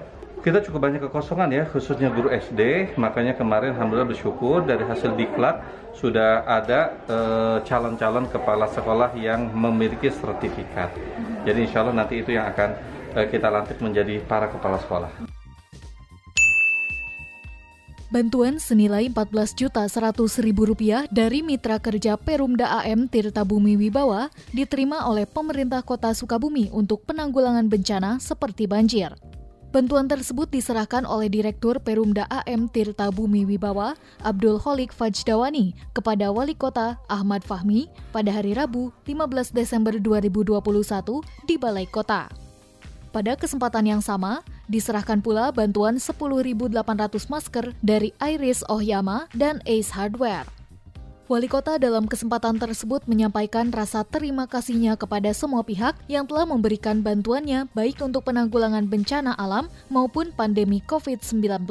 Kita 0.45 0.61
cukup 0.61 0.85
banyak 0.85 1.01
kekosongan 1.09 1.49
ya, 1.49 1.63
khususnya 1.65 2.13
guru 2.13 2.29
SD. 2.29 2.93
Makanya 3.01 3.33
kemarin 3.33 3.73
alhamdulillah 3.73 4.13
bersyukur 4.13 4.61
dari 4.61 4.85
hasil 4.85 5.17
diklat 5.17 5.65
sudah 5.97 6.45
ada 6.45 6.93
eh, 7.09 7.57
calon-calon 7.65 8.29
kepala 8.29 8.69
sekolah 8.69 9.17
yang 9.17 9.49
memiliki 9.49 10.13
sertifikat. 10.13 10.93
Jadi 11.49 11.59
insya 11.65 11.81
Allah 11.81 11.97
nanti 11.97 12.21
itu 12.21 12.37
yang 12.37 12.45
akan 12.45 12.69
eh, 13.17 13.25
kita 13.25 13.49
lantik 13.49 13.81
menjadi 13.81 14.21
para 14.21 14.45
kepala 14.45 14.77
sekolah. 14.85 15.34
Bantuan 18.13 18.61
senilai 18.61 19.09
14 19.09 19.57
juta 19.57 19.81
100 19.81 20.13
ribu 20.45 20.69
rupiah 20.69 21.09
dari 21.09 21.41
mitra 21.41 21.81
kerja 21.81 22.21
Perumda 22.21 22.85
AM 22.85 23.09
Tirta 23.09 23.41
Bumi 23.41 23.73
Wibawa 23.81 24.29
diterima 24.53 25.09
oleh 25.09 25.25
pemerintah 25.25 25.81
kota 25.81 26.13
Sukabumi 26.13 26.69
untuk 26.69 27.01
penanggulangan 27.09 27.65
bencana 27.65 28.21
seperti 28.21 28.69
banjir. 28.69 29.09
Bantuan 29.73 30.05
tersebut 30.05 30.47
diserahkan 30.53 31.03
oleh 31.03 31.33
Direktur 31.33 31.81
Perumda 31.81 32.29
AM 32.29 32.69
Tirta 32.69 33.09
Bumi 33.09 33.41
Wibawa, 33.43 33.97
Abdul 34.21 34.61
Holik 34.61 34.93
Fajdawani, 34.93 35.73
kepada 35.97 36.29
Wali 36.29 36.53
Kota 36.53 37.01
Ahmad 37.09 37.41
Fahmi 37.41 37.89
pada 38.13 38.29
hari 38.29 38.53
Rabu 38.53 38.93
15 39.09 39.49
Desember 39.49 39.97
2021 39.97 40.61
di 41.49 41.57
Balai 41.57 41.89
Kota. 41.89 42.44
Pada 43.15 43.31
kesempatan 43.39 43.87
yang 43.87 44.03
sama, 44.03 44.43
diserahkan 44.67 45.23
pula 45.23 45.47
bantuan 45.55 46.03
10.800 46.03 46.75
masker 47.31 47.71
dari 47.79 48.11
Iris 48.19 48.59
Ohyama 48.67 49.31
dan 49.31 49.63
Ace 49.63 49.95
Hardware. 49.95 50.43
Wali 51.31 51.47
kota 51.47 51.79
dalam 51.79 52.11
kesempatan 52.11 52.59
tersebut 52.59 53.07
menyampaikan 53.07 53.71
rasa 53.71 54.03
terima 54.03 54.51
kasihnya 54.51 54.99
kepada 54.99 55.31
semua 55.31 55.63
pihak 55.63 55.95
yang 56.11 56.27
telah 56.27 56.43
memberikan 56.43 56.99
bantuannya 56.99 57.71
baik 57.71 58.03
untuk 58.03 58.27
penanggulangan 58.27 58.83
bencana 58.91 59.31
alam 59.39 59.71
maupun 59.87 60.35
pandemi 60.35 60.83
COVID-19. 60.83 61.63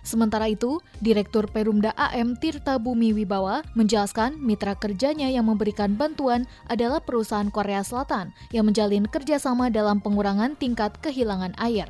Sementara 0.00 0.48
itu, 0.48 0.80
Direktur 1.04 1.48
Perumda 1.48 1.92
AM 1.96 2.36
Tirta 2.36 2.80
Bumi 2.80 3.12
Wibawa 3.12 3.60
menjelaskan 3.76 4.40
mitra 4.40 4.72
kerjanya 4.76 5.28
yang 5.28 5.48
memberikan 5.48 5.94
bantuan 5.96 6.48
adalah 6.66 7.04
perusahaan 7.04 7.48
Korea 7.52 7.84
Selatan 7.84 8.32
yang 8.50 8.68
menjalin 8.68 9.04
kerjasama 9.04 9.68
dalam 9.68 10.00
pengurangan 10.00 10.56
tingkat 10.56 10.96
kehilangan 11.04 11.52
air. 11.60 11.88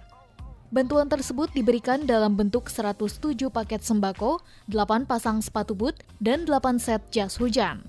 Bantuan 0.70 1.10
tersebut 1.10 1.50
diberikan 1.50 2.06
dalam 2.06 2.38
bentuk 2.38 2.70
107 2.70 3.34
paket 3.50 3.82
sembako, 3.82 4.38
8 4.70 5.02
pasang 5.02 5.42
sepatu 5.42 5.74
boot, 5.74 5.98
dan 6.22 6.46
8 6.46 6.78
set 6.78 7.02
jas 7.10 7.34
hujan. 7.42 7.82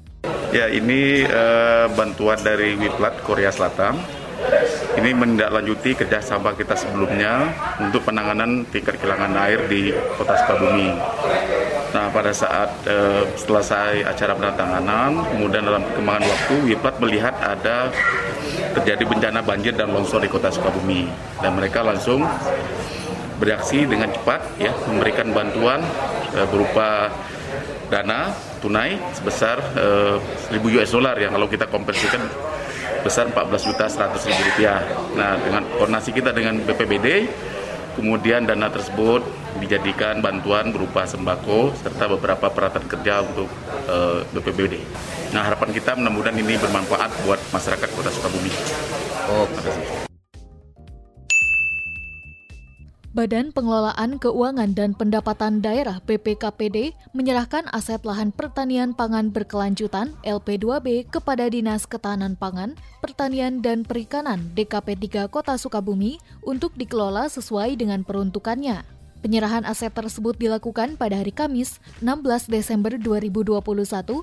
Ya, 0.50 0.66
ini 0.66 1.22
uh, 1.30 1.90
bantuan 1.94 2.42
dari 2.42 2.74
Wiplat 2.74 3.22
Korea 3.22 3.54
Selatan. 3.54 4.21
Ini 4.92 5.16
menindaklanjuti 5.16 5.96
kerjasama 5.96 6.54
kita 6.54 6.76
sebelumnya 6.76 7.50
untuk 7.80 8.04
penanganan 8.06 8.68
tingkat 8.70 9.00
kehilangan 9.00 9.34
air 9.48 9.66
di 9.72 9.96
Kota 10.20 10.36
Sukabumi. 10.44 10.92
Nah, 11.92 12.08
pada 12.08 12.32
saat 12.32 12.72
uh, 12.88 13.24
selesai 13.36 14.08
acara 14.08 14.32
penandatanganan, 14.32 15.28
kemudian 15.36 15.64
dalam 15.68 15.84
perkembangan 15.84 16.24
waktu, 16.24 16.56
Wiplat 16.72 16.96
melihat 17.04 17.36
ada 17.44 17.92
terjadi 18.72 19.04
bencana 19.04 19.40
banjir 19.44 19.74
dan 19.76 19.92
longsor 19.92 20.24
di 20.24 20.30
kota 20.32 20.48
Sukabumi 20.48 21.08
dan 21.44 21.56
mereka 21.56 21.84
langsung 21.84 22.24
bereaksi 23.42 23.90
dengan 23.90 24.14
cepat 24.14 24.42
ya 24.62 24.70
memberikan 24.86 25.34
bantuan 25.34 25.82
e, 26.32 26.46
berupa 26.46 27.10
dana 27.90 28.30
tunai 28.62 29.02
sebesar 29.18 29.58
e, 29.74 30.56
1000 30.56 30.78
US 30.78 30.90
dollar 30.94 31.18
yang 31.18 31.34
kalau 31.34 31.50
kita 31.50 31.66
konversikan 31.66 32.22
besar 33.02 33.30
14 33.30 33.68
juta 33.68 33.86
100 33.90 34.30
ribu 34.30 34.42
rupiah. 34.54 34.82
Nah 35.18 35.38
dengan 35.42 35.64
koordinasi 35.78 36.10
kita 36.14 36.32
dengan 36.32 36.62
BPBD 36.62 37.28
kemudian 38.00 38.48
dana 38.48 38.72
tersebut 38.72 39.20
dijadikan 39.60 40.24
bantuan 40.24 40.72
berupa 40.72 41.04
sembako 41.04 41.76
serta 41.76 42.08
beberapa 42.08 42.48
peralatan 42.48 42.88
kerja 42.88 43.20
untuk 43.22 43.52
e, 43.86 43.98
eh, 43.98 44.20
BPBD. 44.32 44.80
Nah 45.36 45.44
harapan 45.44 45.76
kita 45.76 46.00
mudah-mudahan 46.00 46.38
ini 46.40 46.56
bermanfaat 46.56 47.12
buat 47.28 47.40
masyarakat 47.52 47.90
Kota 47.92 48.10
Sukabumi. 48.10 48.52
Oh, 49.28 49.46
terima 49.52 49.62
kasih. 49.68 50.01
Badan 53.12 53.52
Pengelolaan 53.52 54.24
Keuangan 54.24 54.72
dan 54.72 54.96
Pendapatan 54.96 55.60
Daerah 55.60 56.00
BPKPD 56.00 56.96
menyerahkan 57.12 57.68
aset 57.76 58.00
lahan 58.08 58.32
pertanian 58.32 58.96
pangan 58.96 59.36
berkelanjutan 59.36 60.16
LP2B 60.24 61.12
kepada 61.12 61.52
Dinas 61.52 61.84
Ketahanan 61.84 62.40
Pangan, 62.40 62.80
Pertanian 63.04 63.60
dan 63.60 63.84
Perikanan 63.84 64.56
DKP 64.56 64.96
3 65.28 65.28
Kota 65.28 65.60
Sukabumi 65.60 66.24
untuk 66.48 66.72
dikelola 66.80 67.28
sesuai 67.28 67.76
dengan 67.76 68.08
peruntukannya. 68.08 68.80
Penyerahan 69.20 69.68
aset 69.68 69.92
tersebut 69.92 70.40
dilakukan 70.40 70.96
pada 70.96 71.20
hari 71.20 71.36
Kamis, 71.36 71.84
16 72.00 72.48
Desember 72.48 72.96
2021 72.96 73.60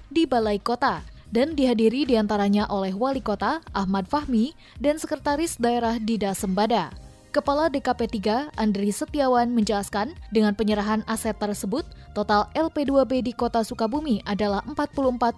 di 0.08 0.24
Balai 0.24 0.56
Kota 0.64 1.04
dan 1.28 1.52
dihadiri 1.52 2.08
di 2.08 2.16
antaranya 2.16 2.64
oleh 2.72 2.96
Wali 2.96 3.20
Kota 3.20 3.60
Ahmad 3.76 4.08
Fahmi 4.08 4.56
dan 4.80 4.96
Sekretaris 4.96 5.60
Daerah 5.60 6.00
Dida 6.00 6.32
Sembada. 6.32 7.07
Kepala 7.28 7.68
DKP 7.68 8.08
3 8.24 8.56
Andri 8.56 8.88
Setiawan 8.88 9.52
menjelaskan, 9.52 10.16
dengan 10.32 10.56
penyerahan 10.56 11.04
aset 11.04 11.36
tersebut, 11.36 11.84
total 12.16 12.48
LP2B 12.56 13.20
di 13.20 13.36
Kota 13.36 13.60
Sukabumi 13.60 14.24
adalah 14.24 14.64
44,3 14.64 15.36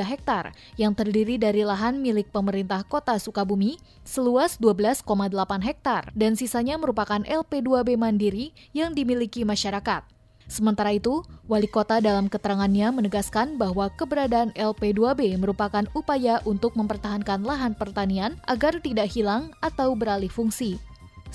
hektar 0.00 0.56
yang 0.80 0.96
terdiri 0.96 1.36
dari 1.36 1.60
lahan 1.60 2.00
milik 2.00 2.32
pemerintah 2.32 2.88
Kota 2.88 3.20
Sukabumi 3.20 3.76
seluas 4.00 4.56
12,8 4.56 5.04
hektar 5.60 6.08
dan 6.16 6.40
sisanya 6.40 6.80
merupakan 6.80 7.20
LP2B 7.20 8.00
mandiri 8.00 8.56
yang 8.72 8.96
dimiliki 8.96 9.44
masyarakat. 9.44 10.08
Sementara 10.48 10.96
itu, 10.96 11.20
wali 11.52 11.68
kota 11.68 12.00
dalam 12.00 12.32
keterangannya 12.32 12.96
menegaskan 12.96 13.60
bahwa 13.60 13.92
keberadaan 13.92 14.56
LP2B 14.56 15.36
merupakan 15.36 15.84
upaya 15.92 16.40
untuk 16.48 16.80
mempertahankan 16.80 17.44
lahan 17.44 17.76
pertanian 17.76 18.40
agar 18.48 18.80
tidak 18.80 19.12
hilang 19.12 19.52
atau 19.60 19.92
beralih 19.92 20.32
fungsi. 20.32 20.80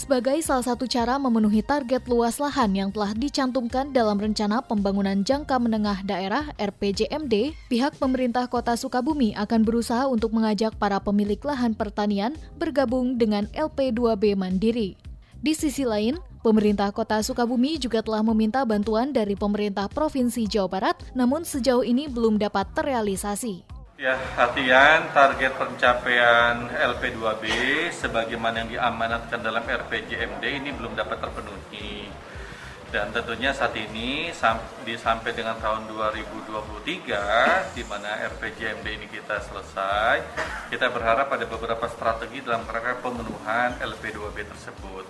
Sebagai 0.02 0.42
salah 0.42 0.66
satu 0.66 0.90
cara 0.90 1.22
memenuhi 1.22 1.62
target 1.62 2.10
luas 2.10 2.42
lahan 2.42 2.74
yang 2.74 2.90
telah 2.90 3.14
dicantumkan 3.14 3.94
dalam 3.94 4.18
Rencana 4.18 4.66
Pembangunan 4.66 5.22
Jangka 5.22 5.62
Menengah 5.62 6.02
Daerah 6.02 6.50
RPJMD, 6.58 7.54
pihak 7.70 8.02
pemerintah 8.02 8.50
kota 8.50 8.74
Sukabumi 8.74 9.38
akan 9.38 9.62
berusaha 9.62 10.10
untuk 10.10 10.34
mengajak 10.34 10.74
para 10.82 10.98
pemilik 10.98 11.38
lahan 11.46 11.78
pertanian 11.78 12.34
bergabung 12.58 13.22
dengan 13.22 13.46
LP2B 13.54 14.34
Mandiri. 14.34 14.98
Di 15.38 15.54
sisi 15.54 15.86
lain, 15.86 16.18
Pemerintah 16.42 16.90
Kota 16.90 17.22
Sukabumi 17.22 17.78
juga 17.78 18.02
telah 18.02 18.26
meminta 18.26 18.66
bantuan 18.66 19.14
dari 19.14 19.38
pemerintah 19.38 19.86
Provinsi 19.86 20.50
Jawa 20.50 20.66
Barat, 20.66 20.98
namun 21.14 21.46
sejauh 21.46 21.86
ini 21.86 22.10
belum 22.10 22.42
dapat 22.42 22.66
terrealisasi. 22.74 23.62
Ya, 24.02 24.18
artian 24.34 25.14
target 25.14 25.62
pencapaian 25.62 26.74
LP2B 26.74 27.46
sebagaimana 27.94 28.66
yang 28.66 28.70
diamanatkan 28.74 29.46
dalam 29.46 29.62
RPJMD 29.62 30.42
ini 30.42 30.74
belum 30.74 30.98
dapat 30.98 31.22
terpenuhi. 31.22 32.10
Dan 32.90 33.14
tentunya 33.14 33.54
saat 33.54 33.78
ini 33.78 34.34
sampai 34.34 35.38
dengan 35.38 35.54
tahun 35.62 35.86
2023 35.86 37.78
di 37.78 37.86
mana 37.86 38.26
RPJMD 38.26 38.88
ini 38.90 39.06
kita 39.06 39.38
selesai, 39.38 40.18
kita 40.74 40.90
berharap 40.90 41.30
ada 41.30 41.46
beberapa 41.46 41.86
strategi 41.86 42.42
dalam 42.42 42.66
rangka 42.66 43.06
pemenuhan 43.06 43.78
LP2B 43.86 44.50
tersebut. 44.50 45.06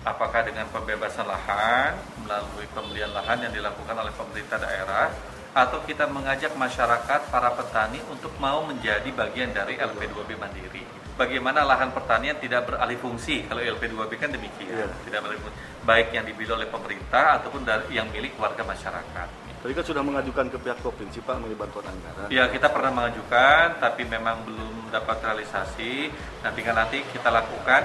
Apakah 0.00 0.48
dengan 0.48 0.64
pembebasan 0.72 1.28
lahan 1.28 1.92
melalui 2.24 2.64
pembelian 2.72 3.12
lahan 3.12 3.44
yang 3.44 3.52
dilakukan 3.52 4.00
oleh 4.00 4.16
pemerintah 4.16 4.56
daerah 4.56 5.12
atau 5.50 5.82
kita 5.82 6.06
mengajak 6.06 6.54
masyarakat 6.54 7.20
para 7.30 7.50
petani 7.58 7.98
untuk 8.06 8.30
mau 8.38 8.62
menjadi 8.62 9.06
bagian 9.10 9.50
dari 9.50 9.74
LP2B 9.74 10.38
mandiri. 10.38 10.86
Bagaimana 11.18 11.66
lahan 11.66 11.92
pertanian 11.92 12.38
tidak 12.40 12.70
beralih 12.70 12.96
fungsi 12.96 13.44
kalau 13.44 13.60
LP2B 13.60 14.16
kan 14.16 14.30
demikian, 14.32 14.88
yeah. 14.88 15.02
tidak 15.04 15.20
beralih 15.26 15.42
fungsi, 15.42 15.58
baik 15.84 16.08
yang 16.16 16.24
dibeli 16.24 16.48
oleh 16.48 16.68
pemerintah 16.70 17.42
ataupun 17.42 17.66
dari 17.66 17.98
yang 17.98 18.08
milik 18.08 18.38
warga 18.40 18.62
masyarakat. 18.64 19.28
Tadi 19.60 19.76
kan 19.76 19.84
sudah 19.84 20.00
mengajukan 20.00 20.48
ke 20.48 20.56
pihak 20.56 20.80
provinsi 20.80 21.20
Pak 21.20 21.36
mengenai 21.36 21.60
bantuan 21.60 21.84
anggaran. 21.92 22.32
Ya 22.32 22.48
kita 22.48 22.72
pernah 22.72 22.96
mengajukan, 22.96 23.76
tapi 23.76 24.08
memang 24.08 24.40
belum 24.48 24.88
dapat 24.88 25.20
realisasi. 25.20 26.08
Nanti 26.40 26.60
kan 26.64 26.80
nanti 26.80 27.04
kita 27.12 27.28
lakukan 27.28 27.84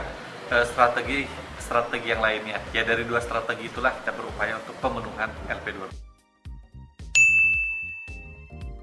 uh, 0.55 0.63
strategi 0.63 1.27
strategi 1.59 2.15
yang 2.15 2.23
lainnya. 2.23 2.63
Ya 2.71 2.87
dari 2.87 3.03
dua 3.03 3.19
strategi 3.19 3.67
itulah 3.67 3.91
kita 3.91 4.15
berupaya 4.15 4.55
untuk 4.55 4.79
pemenuhan 4.79 5.27
LP2B. 5.51 6.04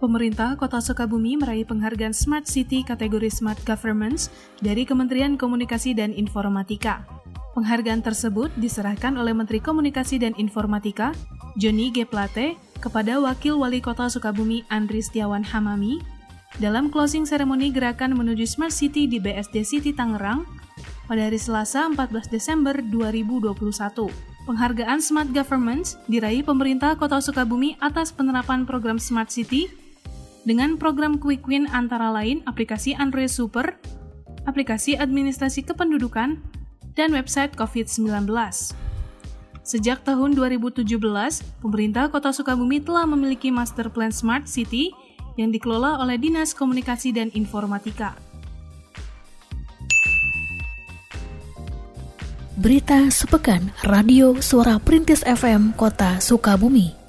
Pemerintah 0.02 0.58
Kota 0.58 0.82
Sukabumi 0.82 1.38
meraih 1.38 1.62
penghargaan 1.62 2.10
Smart 2.10 2.50
City 2.50 2.82
kategori 2.82 3.30
Smart 3.30 3.62
Governments 3.62 4.34
dari 4.58 4.82
Kementerian 4.82 5.38
Komunikasi 5.38 5.94
dan 5.94 6.10
Informatika. 6.10 7.06
Penghargaan 7.54 8.02
tersebut 8.02 8.50
diserahkan 8.58 9.14
oleh 9.14 9.30
Menteri 9.30 9.62
Komunikasi 9.62 10.18
dan 10.18 10.34
Informatika, 10.42 11.14
Joni 11.54 11.94
G. 11.94 12.02
Plate, 12.02 12.58
kepada 12.82 13.22
Wakil 13.22 13.54
Wali 13.54 13.78
Kota 13.78 14.10
Sukabumi 14.10 14.66
Andri 14.74 15.06
Setiawan 15.06 15.46
Hamami 15.46 16.02
dalam 16.58 16.90
closing 16.90 17.22
seremoni 17.22 17.70
gerakan 17.70 18.18
menuju 18.18 18.42
Smart 18.42 18.74
City 18.74 19.06
di 19.06 19.22
BSD 19.22 19.62
City 19.62 19.94
Tangerang 19.94 20.42
pada 21.06 21.30
hari 21.30 21.38
Selasa 21.38 21.86
14 21.86 22.26
Desember 22.26 22.74
2021. 22.90 23.54
Penghargaan 24.50 24.98
Smart 24.98 25.30
Government 25.30 25.94
diraih 26.10 26.42
pemerintah 26.42 26.98
Kota 26.98 27.22
Sukabumi 27.22 27.78
atas 27.78 28.10
penerapan 28.10 28.66
program 28.66 28.98
Smart 28.98 29.30
City 29.30 29.70
dengan 30.42 30.78
program 30.78 31.18
Quick 31.18 31.46
Win 31.46 31.70
antara 31.70 32.10
lain 32.10 32.42
aplikasi 32.46 32.94
Android 32.98 33.30
Super, 33.30 33.78
aplikasi 34.46 34.98
administrasi 34.98 35.62
kependudukan, 35.62 36.38
dan 36.92 37.08
website 37.14 37.56
COVID-19. 37.56 38.28
Sejak 39.62 40.02
tahun 40.02 40.34
2017, 40.34 40.82
pemerintah 41.62 42.10
Kota 42.10 42.34
Sukabumi 42.34 42.82
telah 42.82 43.06
memiliki 43.06 43.54
Master 43.54 43.88
Plan 43.88 44.10
Smart 44.10 44.50
City 44.50 44.90
yang 45.38 45.54
dikelola 45.54 46.02
oleh 46.02 46.18
Dinas 46.18 46.52
Komunikasi 46.52 47.14
dan 47.14 47.30
Informatika. 47.32 48.18
Berita 52.58 53.08
sepekan 53.08 53.72
Radio 53.88 54.38
Suara 54.44 54.76
Perintis 54.76 55.24
FM 55.24 55.72
Kota 55.74 56.20
Sukabumi. 56.20 57.01